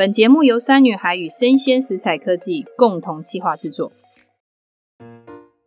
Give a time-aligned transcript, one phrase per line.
[0.00, 3.92] 本节目由酸女孩与生鲜食材科技共同企划制作。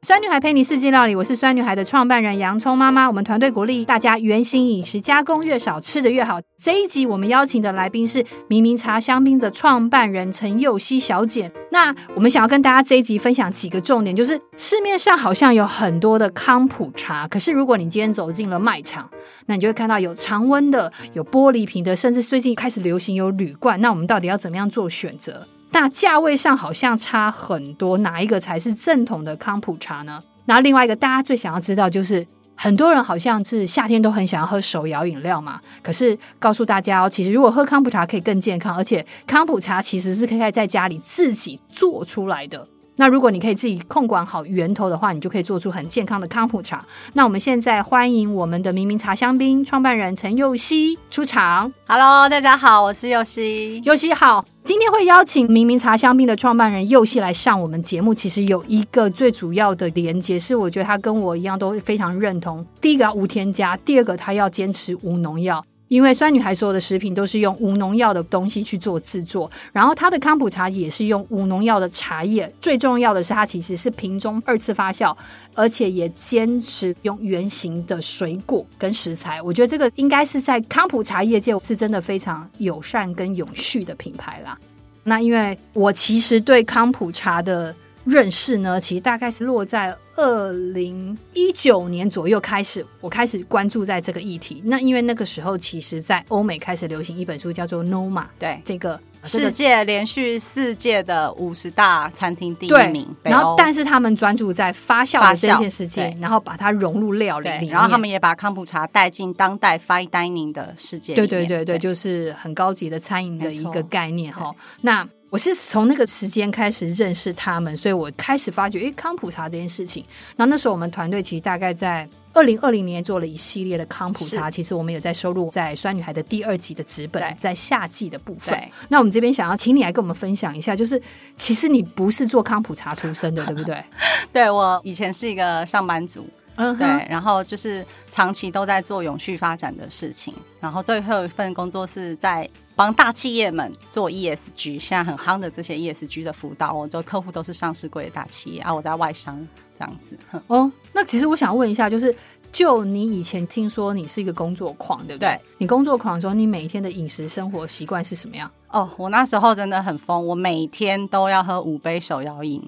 [0.06, 3.08] 酸女孩陪你四季料理，我是酸女孩的创办人洋葱妈妈。
[3.08, 6.42] 我们团队鼓励大家原型饮食，加工越少，吃得越好。
[6.61, 11.50] 这一集我们邀请的来宾是明明茶香槟的创办人陈佑希小姐。
[11.71, 19.09] 那我们想要跟大家这一集分享几个重点，就是市面上好像有很多的康普茶，可是如果你今天走进了卖场，
[19.45, 23.79] 那你就会看到有常温的，有玻璃瓶的，甚至最近开始流行有铝罐。
[23.79, 25.47] 那我们到底要怎么样做选择？
[25.73, 30.23] 那价位上好像差很多，哪一个才是正统的康普茶呢？
[30.45, 35.59] 那另外一个大家最想要知道就是，很多人好像是夏天都很想要喝手摇饮料嘛。
[35.81, 42.66] 可是告诉大家哦，其实如果喝康普茶可以更健康，而且康普茶其实是可以在家里自己做出来的。
[42.96, 46.86] 那如果你可以自己控管好源头的话，你就可以做出很健康的康普茶。
[47.14, 51.74] 那我们现在欢迎我们的明明茶香槟创办人陈佑希出场。
[51.88, 53.82] Hello，大家好，我是佑希。
[53.84, 62.64] 佑希好，今天会邀请明明茶香槟的创办人佑希来上我们节目，其实有一个最主要的连接，是我觉得他跟我一样都非常认同。
[62.80, 65.66] 第一个要无添加，第二个他要坚持无农药。
[65.94, 75.16] 因为酸女孩所有的食品都是用无农药的东西去做制作，然后它的康普茶也是用无农药的茶叶，最重要的是它其实是瓶中二次发酵，
[75.53, 79.39] 而且也坚持用原型的水果跟食材。
[79.44, 84.58] 我觉得这个应该是在康普茶业界是真的非常友善跟永续的品牌啦。
[85.03, 87.75] 那因为我其实对康普茶的
[88.06, 94.62] 认识呢，其实大概是落在二零一九年左右开始，我开始关注在这个议题。
[94.66, 103.08] 那因为那个时候，其实在欧美开始流行一本书，叫做《NOMA》，对这个世界连续四届的五十大餐厅第一名。
[103.23, 107.73] 然后，但是他们专注在发酵的这件事情，然后把它融入料理里面。
[107.73, 111.16] 然后他们也把康普茶带进当代 fine dining 的世界。
[111.16, 114.54] 对对对对，就是很高级的餐饮的一个概念哈。
[114.82, 120.06] 那我是从那个时间开始认识他们，所以我开始发觉，诶，康普茶这件事情。
[120.36, 128.55] 然后那时候我们团队其实大概在二零二零年做了一系列的康普茶，其实我们有在收录在酸女孩的第二集的纸本，在夏季的部分。
[128.89, 131.01] 那我们这边想要请你来跟我们分享一下，就是
[131.35, 133.83] 其实你不是做康普茶出身的，对不对？
[134.31, 136.27] 对，我以前是一个上班族。
[136.55, 149.45] 嗯，对，然后就是长期都在做永续发展的事情，然后最后一份工作是在帮大企业们做 ESG，现在很夯的这些 ESG 的辅导，我的客户都是上市柜的大企业啊，我在外商
[149.77, 150.17] 这样子。
[150.47, 152.15] 哦，那其实我想问一下，就是
[152.51, 155.29] 就你以前听说你是一个工作狂，对不对？
[155.29, 158.49] 对，你工作狂的时候，你每一天的饮食生活习惯是什么样？
[158.69, 162.61] 哦，我那时候真的很疯，我每天都要喝五杯手摇饮。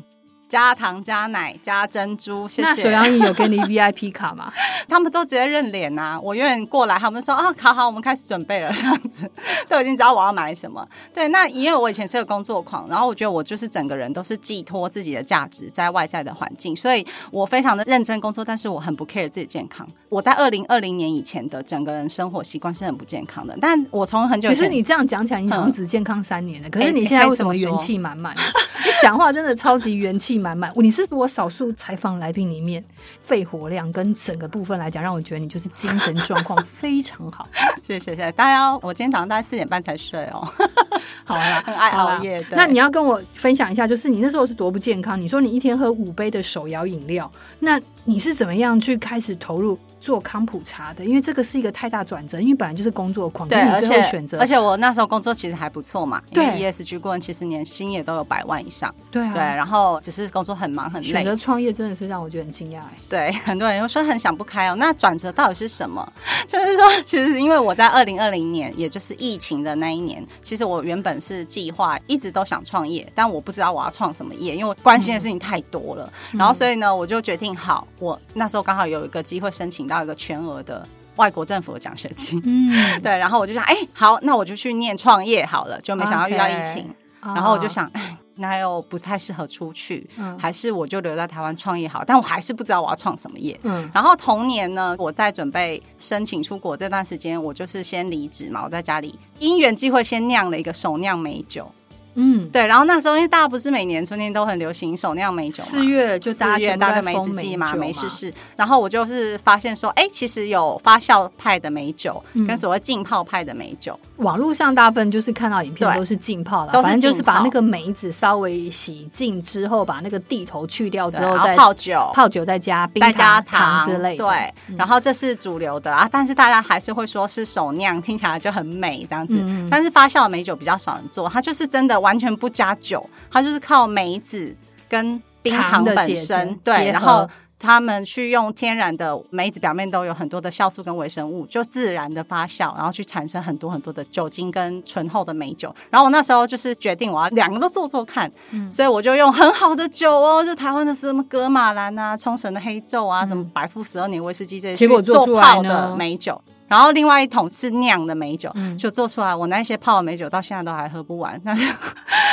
[0.48, 2.68] 加糖加奶加珍珠，谢谢。
[2.70, 4.52] 那手摇饮有给你 VIP 卡吗？
[4.88, 9.30] 他们都直接认脸呐、啊，我愿意过来，他们说啊，卡好，我们开始准备了， 这样子
[9.68, 10.88] 都已经知道我要买什么。
[11.14, 19.88] 对，那因为我以前是个工作狂，然后我觉得我就是整个人都是寄托自己的价值在外在的环境，所以我非常的认真工作，但是我很不 care 自己健康。
[20.10, 28.34] 我在二零二零年以前的整个人生活习惯是很不健康的，但我从很久其实你这样讲起来，你好像只健康三年了，嗯、可是你现在为什么元气满满？
[28.86, 32.84] 你讲话真的超级元气满满，你是我少数采访来宾里面
[33.22, 37.48] 肺活量跟整个部分来讲，让我觉得你就是精神状况 非常好。
[37.84, 40.48] 谢谢谢谢大家，我今天早上大概四点半才睡哦。
[41.24, 42.46] 好了，很爱熬夜。
[42.52, 45.20] 那你要跟我分享一下，就是你那时候是多不健康？
[45.20, 49.78] 你说你一天喝五杯的手摇饮料，那你是怎么样去开始投入？
[49.98, 66.08] 做康普茶的，因为这个是一个太大转折，因为本来就是工作狂，对，而且选择，而且我那时候工作其实还不错嘛，对，ESG 顾问其实年薪也都有百万以上，对啊，对，然后只是工作很忙很累，选择创业真的是让我觉得很惊讶哎，对，很多人又说很想不开哦，那转折到底是什么？
[66.48, 80.88] 就是说，其实因为我在二零二零年，也就是疫情的那一年，其实我原本是计划一直都想创业，但我不知道我要创什么业，因为我关心的事情太多了，嗯、然后所以呢，我就决定好，我那时候刚好有一个机会申请到一个全额的。
[81.16, 82.70] 外国政府的奖学金，嗯，
[83.02, 87.36] 对，然后我就想，哎、欸，好，那我就去念创业好了，就没想到遇到疫情，okay.
[87.36, 101.72] 然后我就想，哎，那又不太适合出去，嗯，还是我就留在台湾创业好，但我还是不知道我要创什么业，嗯，然后同年呢，我在准备申请出国这段时间，我就是先离职嘛，我在家里因缘际会先酿了一个手酿美酒。
[102.16, 102.66] 嗯，对。
[102.66, 108.34] 然后那时候因为大家不是每年春天都很流行手酿美酒嘛，四月就大家大家梅子季嘛，梅试试。
[108.56, 114.00] 然后我就是发现说，哎，其实有发酵派的美酒，跟所谓浸泡派的美酒。
[114.18, 124.26] 网络上大部分就是看到影片都是浸泡了，反正就是把那个梅子稍微洗净之后，把那个蒂头去掉之后，再泡酒，泡酒再加冰、再加糖之类的。
[124.26, 129.44] 对，然后这是主流的啊，但是大家还是会说是手酿，听起来就很美这样子。
[129.70, 134.56] 但是发酵的美酒比较少人做，它就是真的完全不加酒，它就是靠梅子
[134.88, 137.28] 跟冰糖本身对，然后。
[137.58, 145.74] 他们去用天然的梅子，表面都有很多的酵素跟微生物，就自然的发酵，然后去产生很多很多的酒精跟醇厚的美酒。
[145.90, 156.40] 然后我那时候就是决定我要两个都做做看，嗯、所以我就用很好的酒哦，就台湾的什么格马兰啊、冲绳的黑昼啊、嗯、什么百富十二年威士忌这些，结果做泡的美酒。
[156.68, 159.36] 然后另外一桶是酿的美酒，嗯、就做出来。
[159.36, 161.40] 我那些泡的美酒到现在都还喝不完。
[161.44, 161.56] 那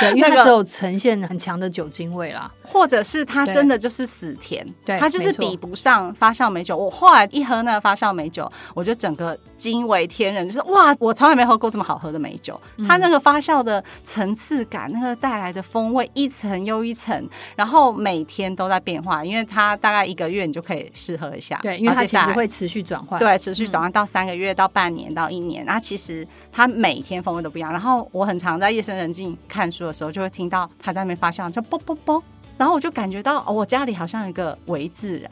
[0.00, 6.75] 对，因为它只有呈现很强的酒精味啦，或者是它真的就是死甜，对，它就是比不上发酵美酒。
[6.75, 12.58] 我后来一喝那个发酵美酒，我就整个惊为天人，就是哇，我从来没喝过这么好喝的美酒。
[12.79, 21.58] 嗯、它那个发酵的层次感，那个带来的风味一层又一层，然后每天都在变化，因为它大概一个月你就可以试喝一下。
[21.62, 24.21] 对，因为它其实会持续转换，对，持续转换到三。
[24.22, 27.72] 三个月到半年到一年，那其实它每天风味都不一样。
[27.72, 32.22] 然后我很常在夜深人静看书的时候，就会听到它在那边发笑，就啵啵啵。
[32.56, 35.28] 然后我就感觉到，哦，我家里好像有一个微自然，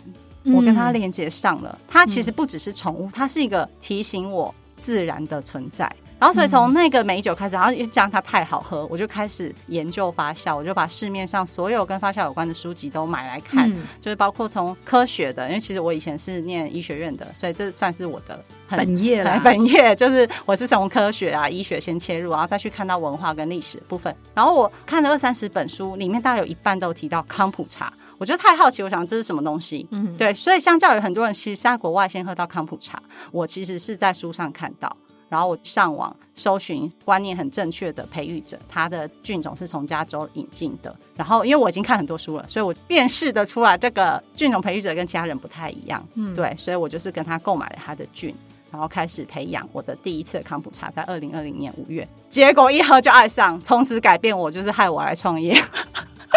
[0.53, 1.79] 我跟它连接上了。
[1.87, 5.89] 它其实不只是宠物，它是一个提醒我自然的存在。
[6.21, 18.39] 然后，所以从那个美酒开始，然后又讲它太好喝，我就开始研究发酵，我就把市面上所有跟发酵有关的书籍都买来看，嗯、就是包括从科学的，因为其实我以前是念医学院的，所以这算是我的
[18.69, 19.41] 本业了。
[19.43, 24.15] 本业就是我是从科学啊、医学先切入，然后再去看到文化跟历史的部分。
[24.35, 29.89] 然后我看了二三十本书，里面大概有一半都提到康普茶，我觉得太好奇，我想这是什么东西？
[29.91, 33.03] 嗯，对，所以相较于很多人其实是在国外先喝到康普茶，
[33.33, 34.95] 我其实是在书上看到。
[35.31, 40.95] 然后我上网搜寻观念很正确的培育者，他的菌种是从加州引进的。
[41.17, 46.05] 然后因为我已经看很多书了，所以我辨识的出来这个菌种培育者跟其他人不太一样。
[46.17, 48.35] 嗯，对，所以我就是跟他购买了他的菌，
[48.73, 55.57] 然后开始培养我的第一次的康普茶，在二零二零年五月，结果一喝就爱上，从此改变我，就是害我来创业。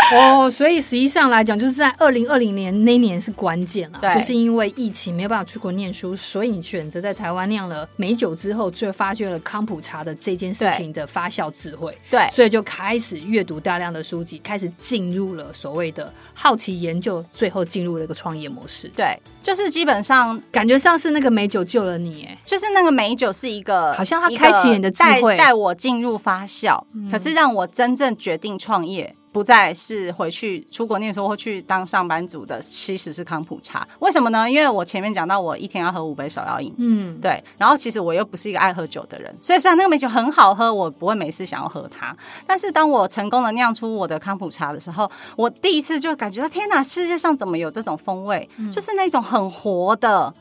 [0.14, 29.16] 哦，所以实际上来讲，就是在二零二零年那年是关键了，就是因为疫情没有办法出国念书，所以你选择在台湾酿了美酒之后，就发掘了康普茶的这件事情的发酵智慧，对，所以就开始阅读大量的书籍，开始进入了所谓的好奇研究，最后进入了一个创业模式，对，就是基本上感觉上是那个美酒救了你，哎，就是那个美酒是一个，好像它开启你的智慧，带我进入发酵，嗯、可是让我真正决定创业。
[29.34, 33.86] 不再是回去出国念书或去当上班族的，其实是康普茶。
[34.00, 34.50] 为什么呢？
[34.50, 37.44] 因为我前面讲到，我一天要喝五杯手摇饮，嗯，对。
[37.58, 42.16] 然后其实我又不是一个爱喝酒的人，所以虽然那个美酒很好喝，我不会每次想要喝它。
[42.46, 48.48] 但是当我成功的酿出我的康普茶的时候，我第一次就感觉到，天哪，世界上怎么有这种风味？
[48.58, 50.32] 嗯，就是那种很活的。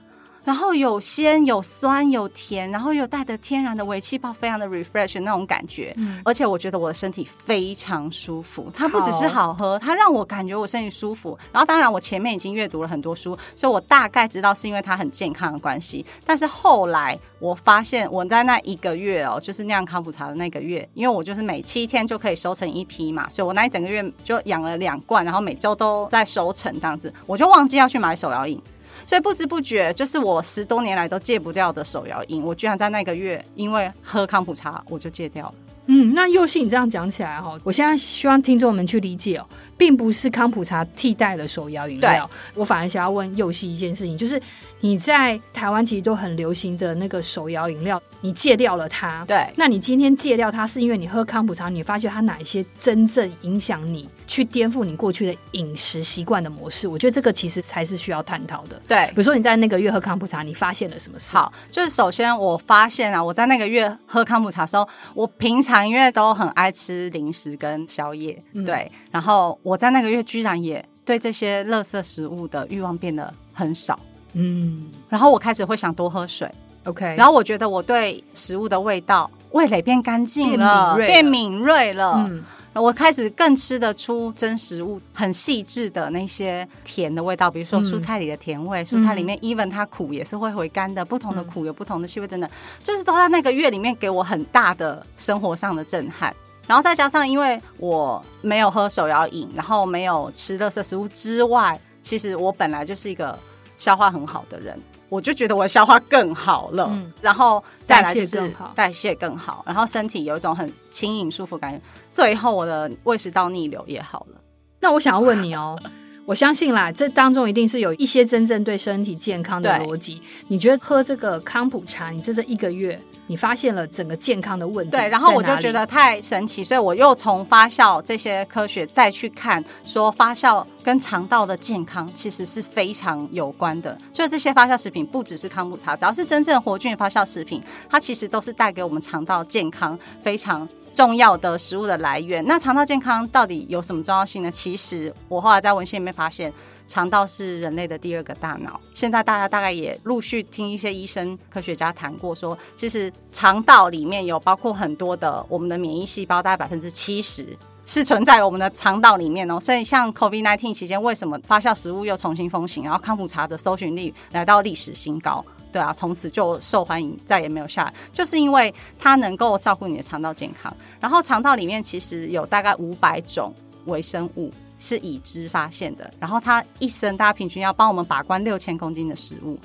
[0.44, 5.92] 然后有鲜有酸有甜，然后又带着天然的微气泡，非常的 refresh 那种感觉。
[5.96, 8.70] 嗯，而且我觉得我的身体非常舒服。
[8.74, 11.38] 它不只是好喝，它让我感觉我身体舒服。
[11.52, 16.04] 然后当然我前面已经阅读了很多书，所以我大概知道是因为它很健康的关系。
[16.24, 28.60] 但是后来我发现我在那一个月哦，就是酿康普茶的那个月，因为我就是每七天就可以收成一批嘛，所以我那一整个月就养了两罐，然后每周都在收成这样子，我就忘记要去买手摇饮。
[29.06, 35.54] 所以不知不觉，就是我十多年来都戒不掉的手摇饮，我居然在那个月因为喝康普茶，我就戒掉了。
[35.86, 39.46] 嗯，那又是你这样讲起来哈，我现在希望听众们去理解哦，
[39.82, 44.40] 并不是康普茶替代了手摇饮料，我反而想要问佑熙一件事情，就是。
[44.84, 49.24] 你在台湾其实都很流行的那个手摇饮料，你戒掉了它。
[49.28, 56.88] 对，那你今天戒掉它，是因为你喝康普茶，你发现它哪一些真正影响你，去颠覆你过去的饮食习惯的模式？
[56.88, 58.82] 我觉得这个其实才是需要探讨的。
[58.88, 61.36] 对，比如说你在那个月喝康普茶，你发现了什么事？
[61.36, 73.98] 好，就是首先我发现啊，我在那个月喝康普茶的时候，我平常因为都很爱吃零食跟宵夜，嗯、对，然后我在那个月居然也对这些垃圾食物的欲望变得很少。
[74.34, 76.50] 嗯，然后我开始会想多喝水
[76.84, 92.48] ，OK，然后我觉得我对食物的味道味蕾变干净了，变敏锐了，嗯，我开始更吃得出真食物很细致的那些甜的味道，比如说蔬菜里的甜味，嗯、蔬菜里面 even 它苦也是会回甘的，不同的苦有不同的气味等等，
[92.82, 96.34] 就是都在那个月里面给我很大的生活上的震撼。
[96.72, 103.38] 然后再加上因为我没有喝手摇饮，然后没有吃垃圾食物之外，其实我本来就是一个
[103.76, 106.86] 消化很好的人，我就觉得我消化更好了。
[106.88, 114.40] 嗯，然后再来就是代谢更好，代谢更好，然后身体有一种很轻盈舒服感觉，最后我的胃食道逆流也好了。
[114.80, 115.78] 那我想要问你哦。
[116.24, 120.22] 我相信啦，这当中一定是有一些真正对身体健康的逻辑。
[120.46, 124.90] 你觉得喝这个康普茶，你这这一个月，你发现了整个健康的问题？
[124.90, 133.96] 对，然后我就觉得太神奇，所以我又从发酵这些科学再去看，说发酵跟肠道的健康其实是非常有关的。
[134.12, 140.68] 所以这些发酵食品，不只是康普茶，只要是真正活菌发酵食品，它其实都是带给我们肠道健康非常。
[140.94, 144.50] 重要的食物的来源，那肠道健康到底有什么重要性呢？
[144.50, 146.52] 其实我后来在文献里面发现，
[146.92, 148.78] 肠道是人类的第二个大脑。
[148.92, 157.56] 现在大家大概也陆续听一些医生、科学家谈过，说其实肠道里面有包括很多的我们的免疫细胞，大概百分之七十
[157.86, 159.58] 是存在我们的肠道里面哦。
[159.58, 165.42] 所以像 COVID-19 期间，为什么发酵食物又重新风行，然后康普茶的搜寻率来到历史新高？
[165.72, 170.70] 对啊，从此就受欢迎，再也没有下来，就是因为它能够照顾你的肠道健康。
[171.00, 173.50] 然后肠道里面其实有大概五百种
[173.86, 179.56] 微生物是已知发现的，然后它一生大家平均要帮我们把关六千公斤的食物。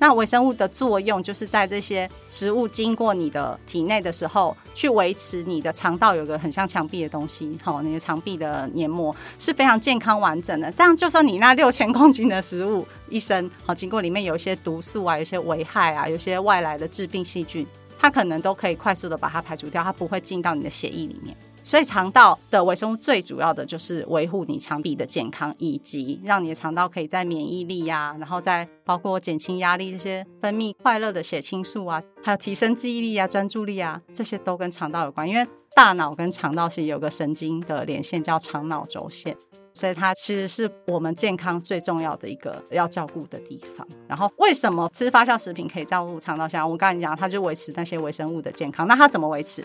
[0.00, 10.70] 那微生物的作用就是在这些食物经过你的体内的时候，去维持你的肠道有个很像墙壁的东西，好，你的肠壁的黏膜是非常健康完整的。
[10.72, 17.64] 这样，就算你那六千公斤的食物一生，好，经过里面有一些毒素啊，有些危害啊，有些外来的致病细菌，
[17.96, 21.34] 它可能都可以快速的把它排除掉，它不会进到你的血液里面。
[21.66, 35.26] 所以肠道的微生物最主要的就是维护你肠壁的健康，以及让你的肠道可以在免疫力呀、然后再包括减轻压力这些分泌快乐的血清素啊，还有提升记忆力啊、专注力啊，这些都跟肠道有关。
[35.26, 35.44] 因为
[35.74, 39.34] 大脑跟肠道是有个神经的连线，叫肠脑轴线，
[39.72, 43.84] 所以它其实是我们健康最重要的一个要照顾的地方。
[44.06, 46.46] 然后为什么吃发酵食品可以照顾肠道？
[46.46, 48.86] 像我刚才讲，它就维持那些微生物的健康。
[48.86, 49.64] 那它怎么维持？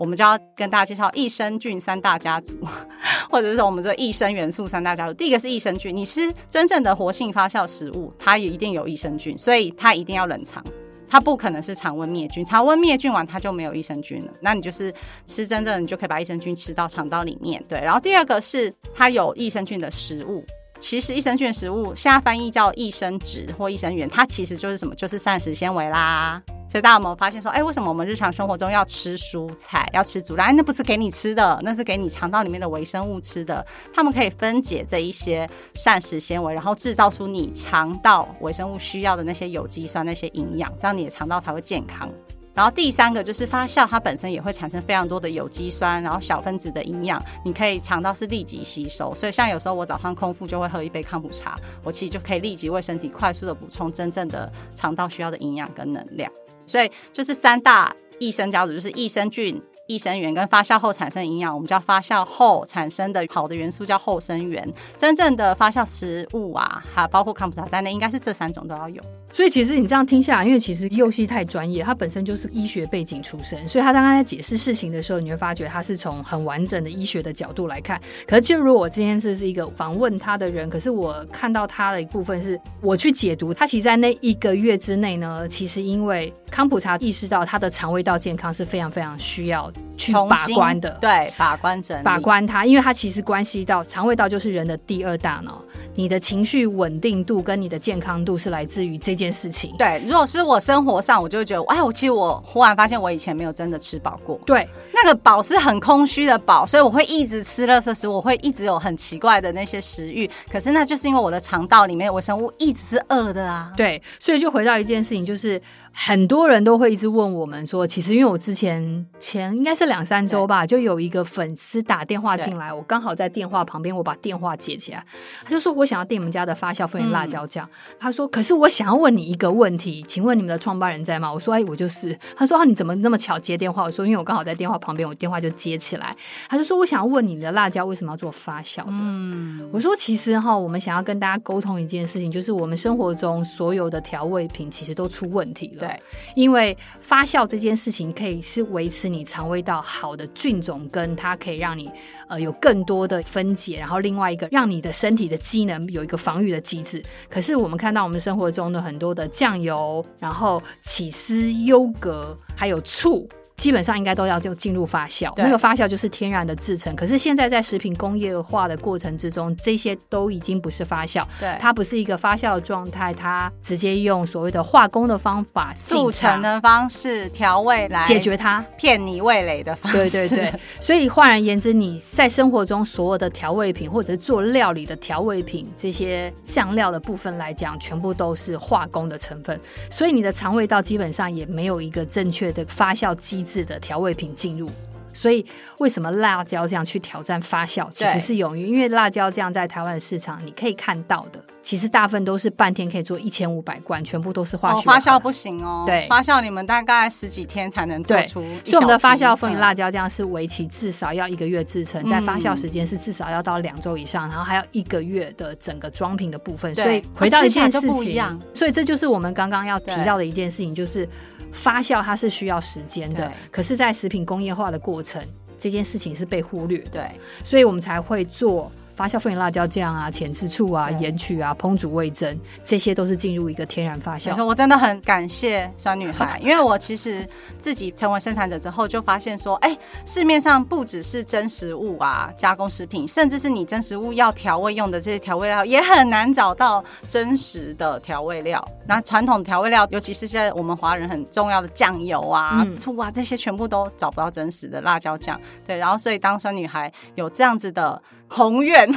[0.00, 2.56] 我们就要跟大家介绍益生菌三大家族，
[3.28, 5.12] 或者是说我们这益生元素三大家族。
[5.12, 10.64] 第一个是益生菌，你吃真正的活性发酵食物，它也一定有益生菌，所以它一定要冷藏，
[11.06, 12.42] 它不可能是常温灭菌。
[12.42, 14.32] 常温灭菌完，它就没有益生菌了。
[14.40, 14.90] 那你就是
[15.26, 17.62] 吃真正的，你就可以把益生菌吃到肠道里面。
[17.68, 20.42] 对，然后第二个是它有益生菌的食物。
[20.80, 24.94] 其实益生菌食物现在翻译叫益生质或益生元，它其实就是什么？
[24.94, 26.42] 就是膳食纤维啦。
[26.66, 30.34] 所以大家有没有发现说，哎，为什么我们日常生活中要吃蔬菜，要吃主？
[30.36, 33.64] 哎，那不是给你吃的，那是给你肠道里面的微生物吃的。
[33.92, 42.08] 它们可以分解这一些膳食纤维，然后制造出你肠道微生物需要的那些有机酸、那些营养，这样你的肠道才会健康。
[42.54, 49.14] 然后第三个就是发酵，它本身也会产生非常多的有机酸，然后小分子的营养，你可以肠道是立即吸收。
[49.14, 56.30] 所以像有时候我早上空腹就会喝一杯康普茶，我其实就可以立即为身体快速的补充真正的肠道需要的营养跟能量。
[56.66, 59.62] 所以就是三大益生家族，就是益生菌。
[59.90, 64.66] 益生元跟发酵后产生营养，我们叫发酵后产生的好的元素叫后生元。
[64.96, 69.02] 真正的发酵食物啊，还包括康普茶在内，应该是这三种都要有。
[69.32, 78.00] 所以其实你这样听下来，因为其实祐希太专业，他本身就是医学背景出身，所以他刚刚在解释事情的时候，你会发觉他是从很完整的医学的角度来看。
[78.26, 89.80] 可是就如我今天是是一个访问他的人，可是我看到他的一部分是我去解读，他其实在那一个月之内呢，其实因为康普茶意识到它的肠胃道健康是非常非常需要的。
[90.00, 95.62] 去把关的，对，把关整把关它，因为它其实关系到肠胃道就是人的第二大脑，
[95.94, 99.74] 你的情绪稳定度跟你的健康度是来自于这件事情。
[99.76, 113.70] 对，如果是我生活上，我就会觉得，哎，我其实我忽然发现我以前没有真的吃饱过，对，那个饱是很空虚的饱，所以我会一直吃垃圾食物，我会一直有很奇怪的那些食欲，可是那就是因为我的肠道里面的微生物一直是饿的啊。
[113.76, 115.60] 对，所以就回到一件事情，就是。
[115.92, 125.04] 很多人都会一直问我们说，其实因为我之前前应该是两三周吧，就有一个粉丝打电话进来，我刚好在电话旁边，我把电话接起来，
[125.44, 131.30] 他就说我想要订你们家的发酵凤眼辣椒酱，嗯、他说可是我想要问你一个问题，请问你们的创办人在吗？
[131.32, 132.16] 我说哎，我就是。
[132.36, 133.82] 他说啊，你怎么那么巧接电话？
[133.82, 136.16] 我说因为我刚好在电话旁边，我电话就接起来。
[136.48, 138.92] 他就说我想要问你的辣椒为什么要做发酵的？
[138.92, 145.80] 嗯，我说其实哈，我们想要跟大家沟通一件事情，就是我们生活中所有的调味品其实都出问题了。
[145.80, 146.02] 对，
[146.34, 151.90] 因为发酵这件事情可以是维持你肠胃道好的菌种，跟它可以让你
[152.28, 157.02] 呃有更多的分解，然后另外一个让你的身体的机能有一个防御的机制。
[157.28, 163.28] 可是我们看到我们生活中的很多的酱油，然后起司、优格，还有醋。
[163.60, 166.96] 基本上应该都要就进入发酵，那个发酵就是天然的制成。
[166.96, 179.98] 可是现在在食品工业化的过程之中，这些都已经不是发酵，对，它不是一个发酵的状态，它直接用所谓的化工的方法速成的方式调味来解决它骗你味蕾的方式。
[179.98, 194.70] 对对对，所以换而言之，你在生活中所有的调味品或者是做料理的调味品这些酱料的部分来讲，全部都是化工的成分，所以你的肠胃道基本上也没有一个正确的发酵机制的调味品进入。
[195.12, 195.44] 所以，
[195.78, 204.82] 为什么辣椒酱去挑战发酵，其实是有因为辣椒酱在台湾的市场，你可以看到的，其实大部分都是半天可以做一千五百罐，全部都是化学、哦。
[204.82, 208.40] 发酵不行哦，对，发酵你们大概十几天才能做出。
[208.64, 216.72] 所以我们的发酵风味辣椒酱是为期至少要一个月制成，在发酵时间是至少要到两周以上，然后还要一个月的整个装瓶的部分。
[216.72, 218.40] 所以回到一件事情，不一样。
[218.54, 221.06] 所以这就是我们刚刚要提到的一件事情，就是
[221.52, 225.22] 发酵它是需要时间的，可是，在食品工业化的过程。
[225.58, 227.04] 这件事情是被忽略，对，
[227.44, 228.72] 所以我们才会做。
[229.00, 234.44] 发酵风味辣椒酱啊、浅吃醋啊、盐曲啊、烹煮味增，这些都是进入一个天然发酵。
[234.44, 237.26] 我真的很感谢酸女孩， 因为我其实
[237.58, 248.62] 自己成为生产者之后，就发现说，哎、欸，市面上不只是真食物啊、加工食品，甚至是你真食物要调味用的这些调味料，也很难找到真实的调味料。
[248.86, 255.40] 那传统调味料，尤其是现在我们华人很重要的酱油啊、嗯、醋啊，这些全部都找不到真实的辣椒酱。
[255.66, 258.02] 对，然后所以当酸女孩有这样子的。
[258.30, 258.88] 宏愿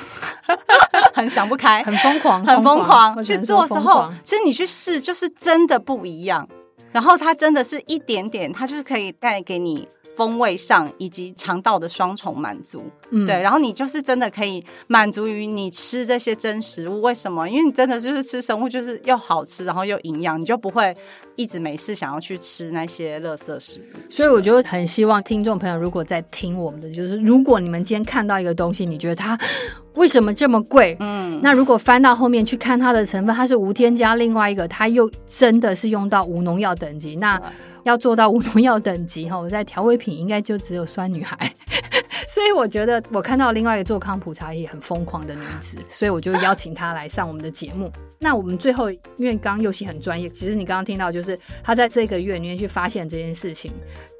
[1.14, 6.48] 很想不开，很疯狂，很疯狂去做的时候，其实你去试就是真的不一样。
[6.92, 9.88] 然后它真的是一点点，它就是可以带给你。
[10.16, 17.02] 风味上以及肠道的双重满足，嗯，对，然后你就是真的可以满足于你吃这些真食物。
[17.02, 17.48] 为什么？
[17.50, 20.96] 因为你真的就是吃生物，就是又好吃，然后又营养，你就不会
[21.36, 23.84] 一直没事想要去吃那些垃圾食物。
[24.10, 29.38] 所以我就很希望听众朋友，如果在听我们的，就是如果你们今天看到一个东西，你觉得它
[29.96, 30.96] 为什么这么贵？
[31.00, 37.42] 嗯，那如果翻到后面去看它的成分，它是无添加，另外一个它又真的是用到无农药等级，那。
[37.84, 41.36] 要做到无农药等级哈，我在调味品应该就只有酸女孩，
[42.30, 47.92] 所以我觉得我看到另外一个做康普茶也很疯狂的女子，所以我就邀请她来上我们的节目。
[48.20, 53.70] 那我们最后，因为刚刚又熙很专业，其实你刚刚听到就是她在这个月里面去发现这件事情，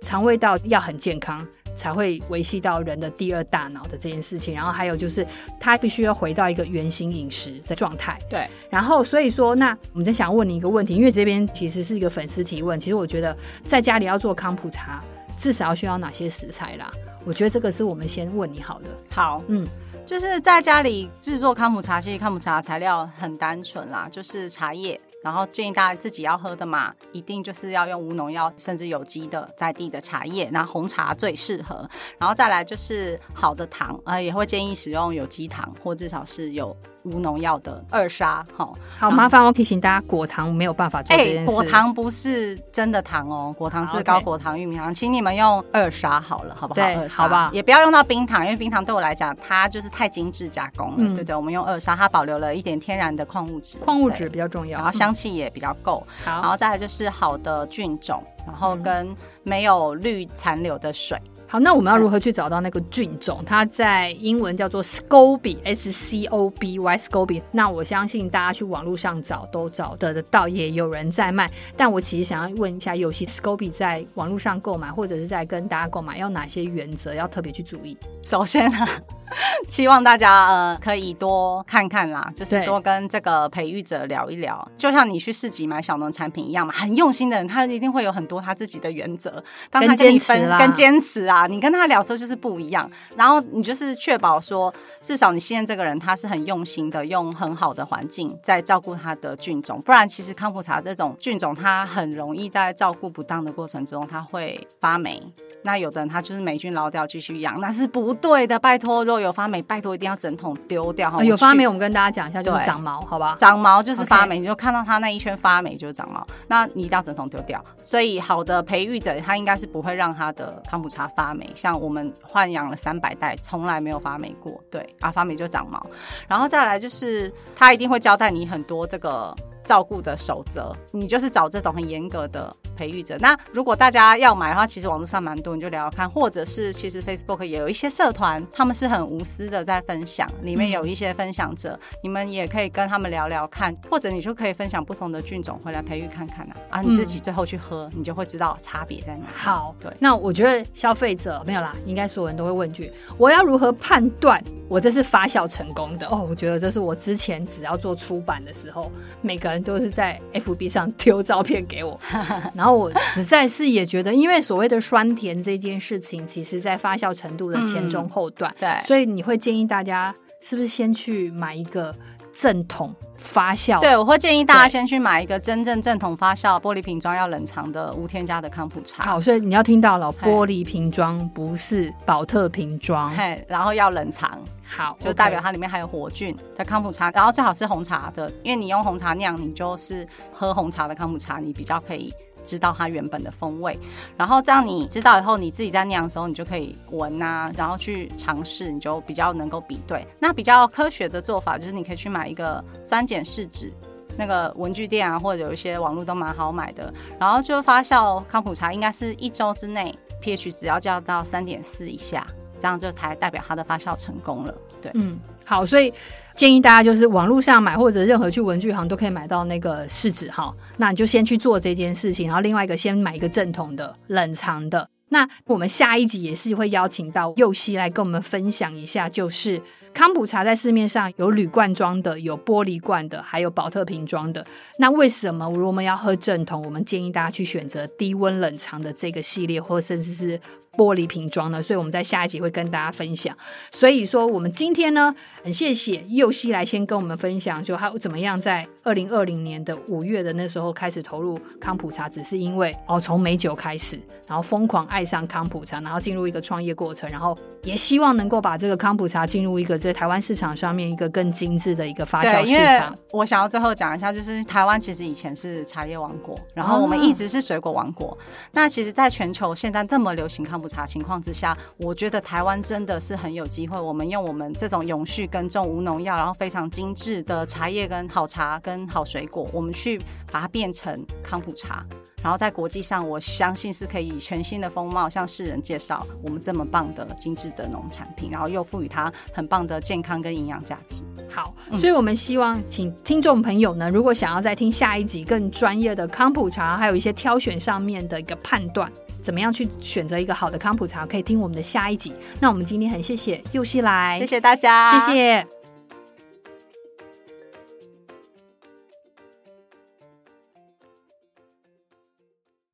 [0.02, 1.48] 肠胃道要很健康。
[1.76, 5.26] 才会维系到人的第二大脑的这件事情，然后还有就是，
[5.60, 8.20] 他必须要回到一个原型饮食的状态。
[8.30, 15.04] 对，然后所以说，那我们在想问你一个问题，因为这边其实是一个粉丝提问，其实我觉得在家里要做康普茶，
[15.38, 16.92] 至少要需要哪些食材啦？
[17.26, 18.86] 我觉得这个是我们先问你好的。
[19.10, 19.66] 好，嗯，
[20.06, 25.00] 就是在家里制作康普茶，其实康普茶材料很单纯啦，就是茶叶。
[25.24, 31.90] 然后建议大家自己要喝的嘛，一定就是要用无农药甚至有机的在地的茶叶，那红茶最适合。
[32.18, 36.76] 然后再来就是好的糖，呃，也会建议使用有机糖，或至少是有。
[37.04, 41.40] 无农药的二砂，好，好麻烦我提醒大家，果糖没有办法做这件事。
[41.40, 46.76] 欸、果糖不是真的糖哦，果糖是高果糖玉米糖，请你们用二砂好了，好不好？
[46.76, 50.96] 对，好吧，也不要用到冰糖，因为冰糖对我来讲，它就是太精致加工了。
[50.98, 56.06] 嗯、对对，我们用二砂，它保留了一点天然的矿物质，矿物质比较重要，然后香气也比较够。
[56.24, 59.14] 好、嗯，然后再来就是好的菌种，然后跟
[59.44, 61.20] 没有氯残留的水。
[61.54, 63.44] 好，那我们要如何去找到那个菌种？
[63.46, 67.44] 它在英文叫做 SCOBY，S C O B Y，SCOBY。
[67.52, 71.52] 那我相信大家去网络上找都找得得到，也有人在卖。
[71.78, 77.96] 但我其实想要问一下，有些 SCOBY 在网络上购买，或者是在跟大家购买，要哪些原则要特别去注意？
[78.24, 78.90] 首先、啊。
[79.68, 86.74] 希望大家呃可以多看看啦，就是多跟这个培育者聊一聊，就像你去市集买小农产品一样嘛。
[86.74, 92.90] 很用心的人，他一定会有很多他自己的原则，当他跟你分跟坚持啊，你跟他聊的时候就是不一样。
[93.16, 99.82] 然后你就是确保说，至少你信任这个人，他是很用心的，用很好的环境在照顾他的菌种。
[99.82, 105.22] 不然，其实康普茶这种菌种，它很容易在照顾不当的过程中，它会发霉。
[105.64, 108.60] 那有的人他就是霉菌捞掉继续养，那是不对的。
[108.60, 111.10] 拜托，若有发霉，拜托一定要整桶丢掉。
[111.10, 113.36] 哈、呃，有发霉，我们跟大家讲一下，就是长毛，好吧？
[113.40, 114.40] 长毛就是发霉，Okay.
[114.42, 117.64] 你就看到它那一圈发霉就是长毛，那你一定要整桶丢掉。
[117.82, 121.50] 所以好的培育者，他应该是不会让他的康普茶发霉。
[121.56, 124.62] 像我们豢养了三百代，从来没有发霉过。
[124.70, 125.84] 对啊，发霉就长毛。
[126.28, 132.56] 然后再来就是，他一定会交代你很多这个照顾的守则，你就是找这种很严格的。
[132.76, 133.16] 培育者。
[133.20, 149.28] 那如果大家要买的话，其实网络上蛮多，你就聊聊看，或者是其实 Facebook 也有一些社团，他们是很无私的在分享，里面有一些分享者，嗯、你们也可以跟他们聊聊看，或者你就可以分享不同的菌种回来培育看看啊，啊，你自己最后去喝，你就会知道差别在哪。
[149.32, 156.08] 好，对，那我觉得消费者没有啦，应该所有人都会问句：我要如何判断我这是发酵成功的？
[156.08, 162.00] 哦，我觉得这是我之前只要做出版的时候，每个人都是在 FB 上 丢照片给我，
[162.54, 171.96] 然后我实在是也觉得，因为所谓的酸甜这件事情，其实在发酵程度的前中后段，嗯、对，所以你会建议大家是不是先去买一个
[172.34, 173.80] 正统发酵？
[173.80, 179.04] 对，我会建议大家先去买一个真正正统发酵玻璃瓶装要冷藏的无添加的康普茶。
[179.04, 184.38] 好，所以你要听到了，玻璃瓶装不是宝特瓶装，嘿，然后要冷藏。
[184.66, 192.12] 好，就代表它里面还有活菌的康普茶，然后最好是红茶的，因为你用红茶酿，你就是喝红茶的康普茶，你比较可以
[192.44, 193.78] 知道它原本的风味。
[194.18, 200.06] 然后这样你知道以后，你自己在酿的时候，你就可以闻啊，然后去尝试，你就比较能够比对。
[200.20, 203.74] 那比较科学的做法就是，你可以去买一个酸碱试纸，
[204.18, 206.94] 那个文具店啊，或者有一些网络都蛮好买的。
[207.20, 212.26] 然后就发酵康普茶，应该是一周之内 pH 值要降到三点四以下。
[212.60, 215.94] 这样就才代表它的发酵成功了，对，嗯，好，所以
[216.36, 224.90] 建议大家就是网络上买，或者任何去文具行都可以买到那个试纸哈，那你就先去做这件事情，然后另外一个先买一个正统的冷藏的。
[225.10, 229.62] 那我们下一集也是会邀请到右西来跟我们分享一下，就是
[229.94, 234.44] 康普茶在市面上有铝罐装的，有玻璃罐的，还有宝特瓶装的。
[234.80, 240.40] 那为什么我们要喝正统，我们建议大家去选择低温冷藏的这个系列，或甚至是
[240.78, 243.36] 玻璃瓶装的，所以我们在下一集会跟大家分享。
[243.72, 262.98] 所以说，我们今天呢，很谢谢佑希来先跟我们分享，就他怎么样在二零二零年的五月的那时候开始投入康普茶，只是因为哦，从美酒开始，然后疯狂爱上康普茶，然后进入一个创业过程，然后也希望能够把这个康普茶进入一个在台湾市场上面一个更精致的一个发酵市场。
[263.12, 268.18] 我想要最后讲一下，就是台湾其实以前是茶叶王国，然后我们一直是水果王国。
[268.52, 273.78] 那其实，在全球现在这么流行康普茶情况之下，我觉得台湾真的是很有机会。
[273.80, 280.00] 我们用我们这种永续耕种、无农药，然后非常精致的茶叶跟好茶跟好水果，我们去
[280.32, 281.86] 把它变成康普茶。
[282.24, 291.04] 然后在国际上，我相信是可以以全新的风貌向世人介绍我们这么棒的精致的农产品，然后又赋予它很棒的健康跟营养价值。
[291.30, 298.90] 好，所以我们希望请听众朋友呢，如果想要再听下一集更专业的康普茶，还有一些挑选上面的一个判断，
[299.24, 302.14] 怎么样去选择一个好的康普茶，可以听我们的下一集。
[302.40, 305.63] 那我们今天很谢谢佑希来，谢谢大家，谢谢。